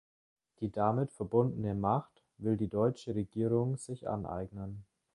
[0.61, 4.83] Die damit verbundene Macht will die deutsche Regierung sich aneignen.